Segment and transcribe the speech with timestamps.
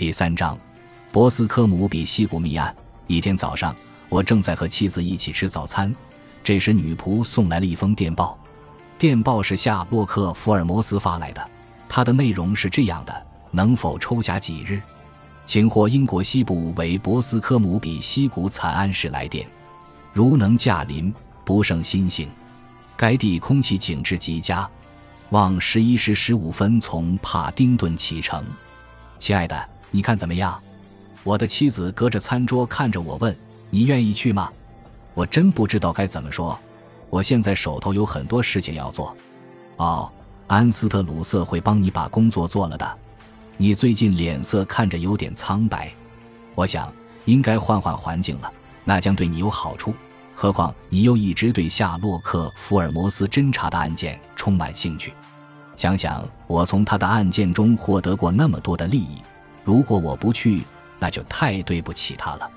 [0.00, 0.58] 第三章，
[1.12, 2.74] 博斯科姆比西谷密案。
[3.06, 3.76] 一天早上，
[4.08, 5.94] 我正在和妻子一起吃早餐，
[6.42, 8.38] 这时女仆送来了一封电报。
[8.98, 11.50] 电报是夏洛克·福尔摩斯发来的，
[11.86, 14.80] 它的内容是这样的：能否抽暇几日，
[15.44, 19.46] 请获英国西部为博斯科姆比西谷惨案时来电。
[20.14, 21.12] 如能驾临，
[21.44, 22.26] 不胜欣幸。
[22.96, 24.66] 该地空气景致极佳，
[25.28, 28.42] 望十一时十五分从帕丁顿启程。
[29.18, 29.68] 亲爱的。
[29.90, 30.60] 你看怎么样？
[31.22, 33.36] 我的妻子隔着餐桌看着我问
[33.68, 34.50] ：“你愿意去吗？”
[35.12, 36.58] 我真不知道该怎么说。
[37.10, 39.14] 我现在手头有很多事情要做。
[39.76, 40.10] 哦，
[40.46, 42.98] 安斯特鲁瑟会帮你把工作做了的。
[43.56, 45.92] 你最近脸色看着有点苍白，
[46.54, 46.90] 我想
[47.26, 48.50] 应该换换环境了，
[48.84, 49.92] 那将对你有好处。
[50.34, 55.12] 何况你又一直对夏洛克·福尔摩斯侦查的案件充满兴趣。
[55.76, 59.16] 想想我从他的案件中获得过那么多的利益。
[59.64, 60.62] 如果我不去，
[60.98, 62.50] 那就太对不起他了。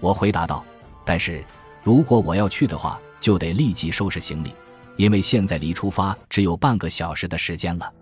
[0.00, 0.64] 我回答道。
[1.02, 1.42] 但是，
[1.82, 4.54] 如果我要去的话，就得立即收拾行李，
[4.96, 7.92] 因为现在离出发只有半个小时的时间了。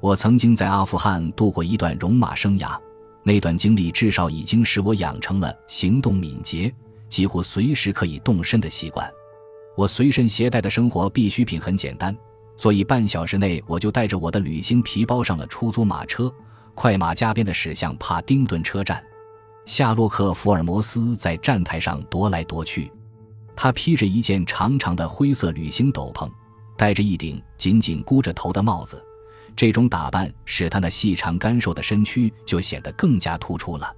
[0.00, 2.76] 我曾经在阿富汗度过一段戎马生涯，
[3.22, 6.72] 那段经历至少已经使我养成了行动敏捷、
[7.08, 9.08] 几乎随时可以动身的习惯。
[9.76, 12.16] 我随身携带的生活必需品很简单，
[12.56, 16.32] 所以半小时内我就带着我的旅行皮包上了出租马车。
[16.80, 19.02] 快马加鞭地驶向帕丁顿车站，
[19.64, 22.88] 夏洛克·福尔摩斯在站台上踱来踱去。
[23.56, 26.30] 他披着一件长长的灰色旅行斗篷，
[26.76, 29.04] 戴着一顶紧紧箍着头的帽子。
[29.56, 33.92] 这种打扮使他那细长干瘦的身躯就显得更加突出了。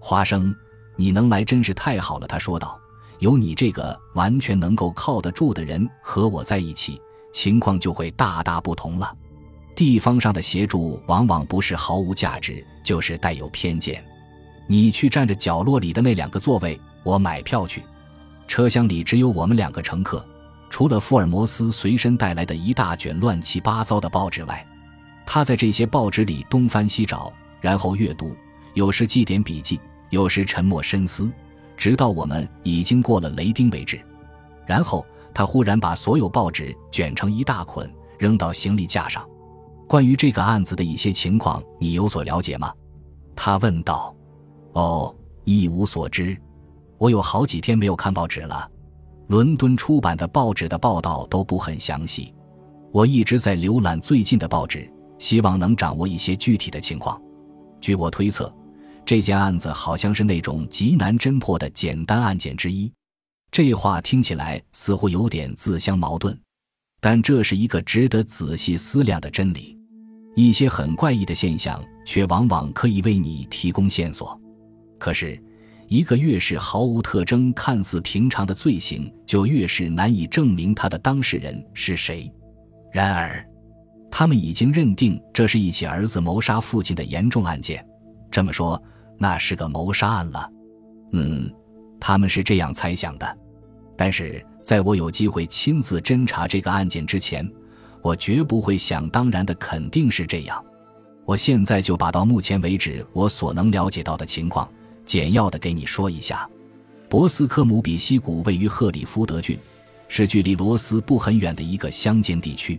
[0.00, 0.56] 花生，
[0.96, 2.80] 你能来真是太好了，他说道。
[3.18, 6.98] 有你这个完全能够靠得住的人和我在一起，
[7.34, 9.14] 情况就会大大不同了。
[9.74, 14.02] 地方上的协助往往不是毫无价值，就是带有偏见。
[14.66, 17.82] 你去占着角落里的那两个座位，我买票去。
[18.46, 20.24] 车厢里只有我们两个乘客，
[20.70, 24.66] 除了福尔摩斯随身带来的一大卷乱七八糟的报纸外，
[25.26, 28.36] 他在这些报纸里东翻西找，然后阅读，
[28.74, 29.80] 有时记点笔记，
[30.10, 31.32] 有时沉默深思，
[31.76, 34.00] 直到我们已经过了雷丁为止。
[34.66, 39.26] 然后他忽然把所有报纸卷成一大捆，扔到行李架上。
[39.94, 42.74] 关于这个案子的一些情况，你有所了解吗？
[43.36, 44.12] 他问道。
[44.72, 46.36] 哦，一无所知。
[46.98, 48.68] 我有好几天没有看报纸了。
[49.28, 52.34] 伦敦出版的报纸的报道都不很详细。
[52.90, 57.22] 我一直在浏览最近的报纸，希望能掌握一些具体的情况。
[57.80, 58.52] 据我推测，
[59.06, 62.92] 这件案子好像是那种极难侦破的简单案件之一。
[63.52, 66.36] 这话听起来似乎有点自相矛盾。
[67.00, 69.78] 但这是一个值得仔细思量的真理，
[70.34, 74.38] 一些很怪异的现象却往往可以为你提供线索。
[74.98, 75.40] 可是，
[75.88, 82.32] 一个越是毫无特征、看似平常的罪行，就越是难以证明他的当事人是谁。
[82.92, 83.44] 然而，
[84.10, 87.86] 他们已经认定这是一起儿子谋杀父亲的严重案件。
[88.30, 88.82] 这么说，
[89.18, 90.50] 那是个谋杀案了。
[91.12, 91.52] 嗯，
[92.00, 93.38] 他们是这样猜想的。
[93.96, 94.44] 但是。
[94.64, 97.46] 在我有机会亲自侦查这个案件之前，
[98.04, 100.62] 我绝不会想当然的肯定是这样。
[101.24, 104.70] 我现在就把到目前为止我所能了解到的情况
[105.06, 106.46] 简要的给你说一下。
[107.08, 109.58] 博斯科姆比西谷位于赫里福德郡，
[110.06, 112.78] 是距离罗斯不很远的一个乡间地区。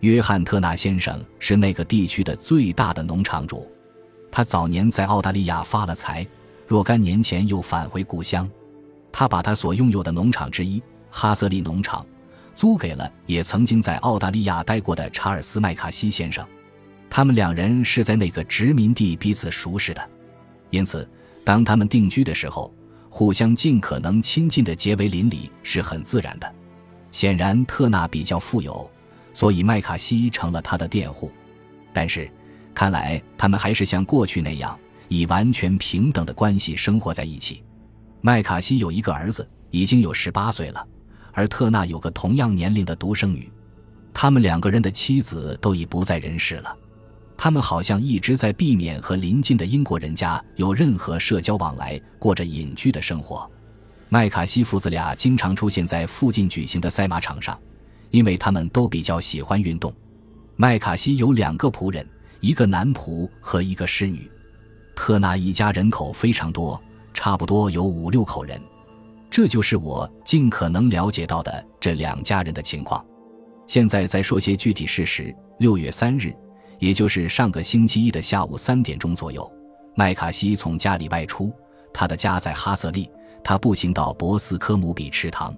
[0.00, 3.70] 约翰特纳先生是那个地区的最大的农场主，
[4.30, 6.26] 他早年在澳大利亚发了财，
[6.66, 8.50] 若干年前又返回故乡。
[9.12, 10.82] 他把他所拥有的农场之一。
[11.10, 12.04] 哈瑟利农场
[12.54, 16.46] 租给了也曾经在澳大利亚待过的查尔斯·麦卡锡先生，
[17.10, 20.10] 他们两人是在那个殖民地彼此熟识的，
[20.70, 21.08] 因此
[21.44, 22.72] 当他们定居的时候，
[23.10, 26.54] 互相尽可能亲近的结为邻里是很自然的。
[27.10, 28.90] 显然，特纳比较富有，
[29.32, 31.30] 所以麦卡锡成了他的佃户。
[31.92, 32.28] 但是，
[32.74, 34.76] 看来他们还是像过去那样
[35.08, 37.62] 以完全平等的关系生活在一起。
[38.20, 40.84] 麦卡锡有一个儿子，已经有十八岁了。
[41.34, 43.50] 而特纳有个同样年龄的独生女，
[44.14, 46.74] 他们两个人的妻子都已不在人世了。
[47.36, 53.50] 他们好像一直在避免和邻近的英国人家有任何社交往来，过着隐居的生活。
[54.08, 57.58] 麦卡锡父子俩经常出现在附近举行的赛马场上，
[58.10, 59.92] 因为他们都比较喜欢运动。
[60.54, 62.08] 麦卡锡有两个仆人，
[62.38, 64.30] 一个男仆和一个侍女。
[64.94, 66.80] 特纳一家人口非常多，
[67.12, 68.60] 差不多有五六口人。
[69.34, 73.04] 这就是我尽可能了解到的这两家人的情况。
[73.66, 75.34] 现在再说些具体事实。
[75.58, 76.32] 六月三日，
[76.78, 79.52] 也就是上个星期一的下午三点钟左右，
[79.96, 81.52] 麦卡锡从家里外出，
[81.92, 83.10] 他的家在哈瑟利，
[83.42, 85.52] 他步行到博斯科姆比池塘。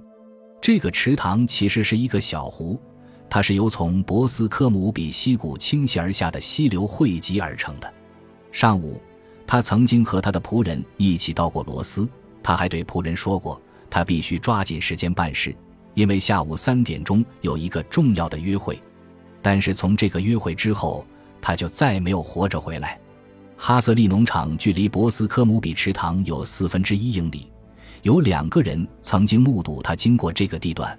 [0.58, 2.80] 这个池塘其实是一个小湖，
[3.28, 7.92] 它是由从博斯科姆比溪谷倾泻而下的溪流汇集而成的。
[8.52, 8.98] 上午，
[9.46, 12.08] 他曾经和他的仆人一起到过罗斯，
[12.42, 13.60] 他还对仆人说过，
[13.90, 15.54] 他必须抓紧时间办事，
[15.94, 18.80] 因为下午三点钟有一个重要的约会。
[19.42, 21.06] 但是从这个约会之后，
[21.40, 22.98] 他就再没有活着回来。
[23.56, 27.50] 哈瑟利农场距离博斯科姆比池塘有四分之一英里。
[28.02, 30.96] 有两个人曾经目睹他经过这个地段，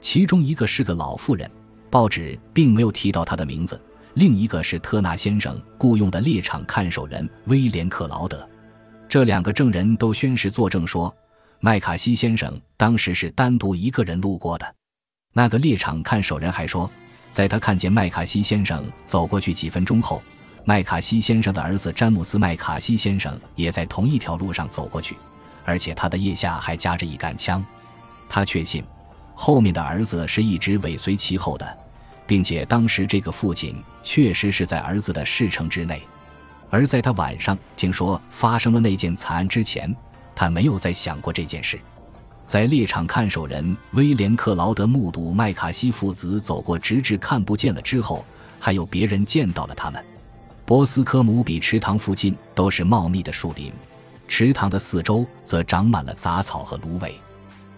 [0.00, 1.50] 其中一个是个老妇人，
[1.90, 3.76] 报纸并没有提到他的名字；
[4.14, 8.48] 另一个是特纳先生雇佣的猎场看守人威廉克劳德。
[9.08, 11.14] 这两个证人都宣誓作证说，
[11.60, 14.74] 麦卡锡先生当时是单独一个人路过的。
[15.32, 16.88] 那个猎场看守人还说，
[17.32, 20.22] 在他看见麦卡锡先生走过去几分钟后，
[20.64, 25.16] 麦卡锡先生的儿子詹姆斯·麦卡锡先生也在同一条路上走过去。
[25.64, 27.64] 而且他的腋下还夹着一杆枪，
[28.28, 28.84] 他确信
[29.34, 31.78] 后面的儿子是一直尾随其后的，
[32.24, 36.00] 并且当时这个父亲确实是在儿子的视程之内。
[36.70, 39.94] 而在他晚上听说发生了那件惨案之前，
[40.38, 41.80] 他没有再想过这件事。
[42.46, 48.24] 在猎场看守人威廉克劳德目睹麦卡锡父子走过，直至看不见了之后，
[48.60, 50.02] 还有别人见到了他们。
[50.64, 53.72] 博斯科姆比池塘附近都是茂密的树林。
[54.28, 57.12] 池塘的四周则长满了杂草和芦苇。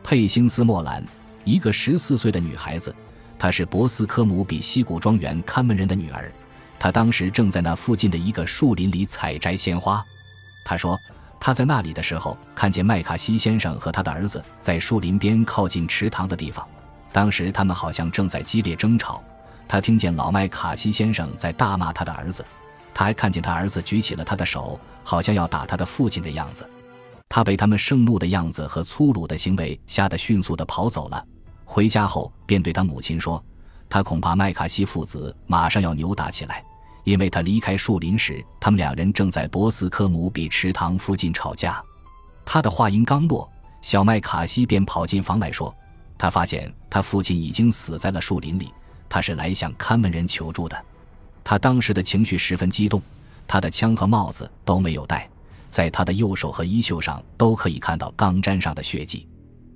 [0.04, 1.02] 佩辛斯·莫兰，
[1.44, 2.94] 一个十四岁的女孩子，
[3.38, 6.30] 她是博斯科姆比西谷庄园看门人的女儿。
[6.78, 10.04] 她当时正在那附近的一个树林里采摘鲜花。
[10.62, 10.98] 她说，
[11.40, 16.64] 他在那里的时候，看见麦卡锡先生和他的儿子在树林边靠近池塘的地方。
[17.10, 19.22] 当时他们好像正在激烈争吵。
[19.66, 22.44] 他听见老麦卡锡先生在大骂他的儿子。
[22.92, 26.68] 他还看见他儿子举起了他的手，好像要打他的父亲的样子。
[27.28, 31.24] 他被他们盛怒的样子和粗鲁的行为吓得迅速地跑走了。
[31.64, 33.42] 回家后，便对他母亲说
[33.88, 36.64] ：“他恐怕麦卡锡父子马上要扭打起来，
[37.10, 41.82] 因为他离开树林时，他们两人正在博斯科姆比池塘附近吵架。”
[42.46, 43.50] 他的话音刚落，
[43.82, 45.74] 小麦卡西便跑进房来说
[46.16, 48.72] ：“他发现他父亲已经死在了树林里，
[49.08, 50.84] 他是来向看门人求助的。”
[51.42, 53.02] 他当时的情绪十分激动，
[53.48, 55.28] 他的枪和帽子都没有戴，
[55.68, 59.26] 在他的右手和衣袖上都可以看到钢粘上的血迹。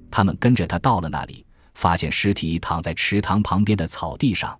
[0.08, 1.44] 他们跟着他到了那里，
[1.74, 4.56] 发现尸体躺在池塘旁边的草地上，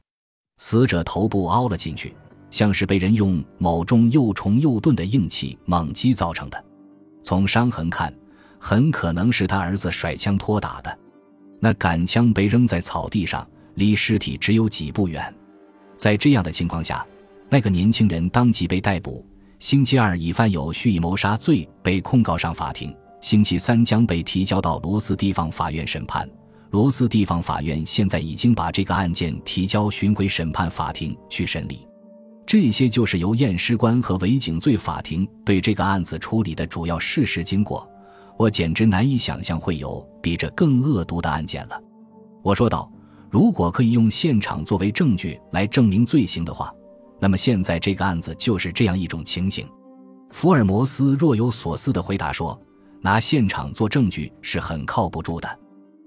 [0.59, 2.13] 死者头部凹了进去，
[2.55, 6.65] 像是被人用某种又重又钝的硬器猛击造成的。
[7.21, 8.15] 从伤痕看，
[8.61, 10.99] 很可能是他儿子甩枪托打的。
[11.59, 15.35] 那杆枪被扔在草地上，离尸体只有几步远。
[15.97, 17.05] 在这样的情况下，
[17.51, 19.27] 那个年轻人当即被逮捕。
[19.59, 26.29] 星期二以犯有蓄意谋杀罪被控告上法庭，星期三将被提交到罗斯地方法院审判。
[26.71, 31.85] 罗斯地方法院现在已经把这个案件提交巡回审判法庭去审理。
[32.47, 37.89] 这些就是由验尸官和伪警罪法庭对这个案子处理的主要事实经过。
[38.37, 41.81] 我简直难以想象会有比这更恶毒的案件了。
[42.43, 42.91] 我说道。
[43.31, 46.73] 如果可以用现场作为证据来证明罪行的话，
[47.19, 49.67] 那么现在这个案子就是这样一种情形。
[50.31, 52.57] 福尔摩斯若有所思地回答说
[53.03, 55.59] ：“拿现场做证据是很靠不住的，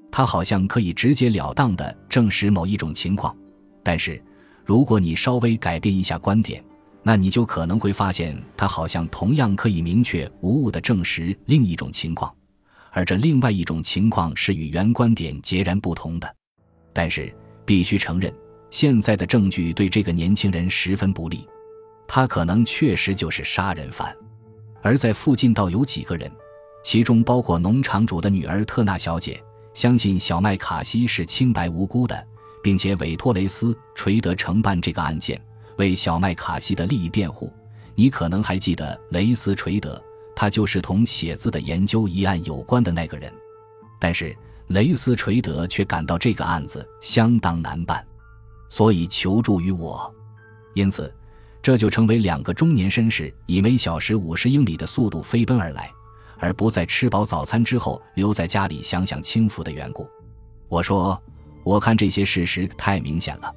[0.09, 3.35] 他好像可以直截了当地证实某一种情况，
[3.83, 4.23] 但是
[4.67, 6.61] 如果你稍微改变一下观点，
[7.01, 12.35] 那你就可能会发现他好像同样可以明确无误地证实另一种情况，
[12.91, 16.35] 而这另外一种情况是与原观点截然不同的。”
[16.91, 17.33] 但是
[17.65, 18.29] 必须承认，
[18.69, 21.47] 现在的证据对这个年轻人十分不利，
[22.05, 24.13] 他可能确实就是杀人犯。
[24.81, 26.29] 而在附近倒有几个人，
[26.83, 29.41] 其中包括农场主的女儿特纳小姐，
[29.73, 32.27] 相信小麦卡西是清白无辜的，
[32.67, 35.41] 并且委托雷斯·垂德承办这个案件，
[35.77, 37.49] 为小麦卡西的利益辩护。
[37.95, 40.03] 你可能还记得雷斯·垂德，
[40.35, 43.31] 他就是同写字的研究一案有关的那个人。
[43.97, 44.35] 但是。
[44.67, 48.05] 雷斯垂德却感到这个案子相当难办，
[48.67, 50.13] 所以求助于我。
[50.73, 51.09] 因此，
[51.61, 55.89] 这就成为两个中年绅士以每小时五十英里的速度飞奔而来，
[56.37, 60.05] 而不在吃饱早餐之后留在家里享享清福的缘故。
[60.67, 61.17] 我说
[61.67, 63.53] ：“我看这些事实太明显了，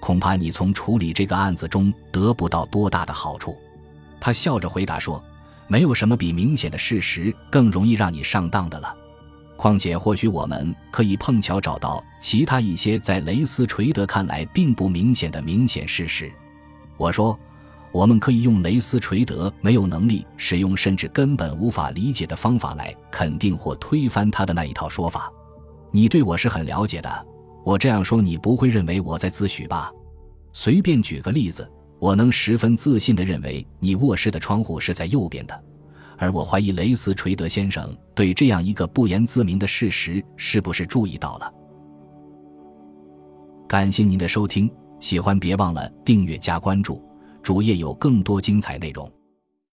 [0.00, 3.54] 恐怕你从处理这个案子中得不到多大的好处。”
[4.18, 5.22] 他笑着回答说
[5.68, 8.96] ：“没有什么比明显的事实更容易让你上当的了。”
[9.58, 16.32] 况且，或许我们可以碰巧找到其他一些在雷斯垂德看来并不明显的明显事实。
[16.96, 17.38] 我说，
[17.92, 25.30] 我们可以用雷斯垂德没有能力使用甚至根本无法理解的方法来肯定或推翻他的那一套说法。
[25.90, 27.26] 你对我是很了解的，
[27.64, 29.92] 我这样说你不会认为我在自诩吧？
[30.52, 35.64] 随便举个例子，我能十分自信地认为你卧室的窗户是在右边的，
[36.16, 41.52] 而我怀疑雷斯垂德先生对这样一个不言自明的事实是不是注意到了？
[43.68, 47.00] 感谢您的收听，喜欢别忘了订阅加关注。
[47.42, 49.10] 主页有更多精彩内容。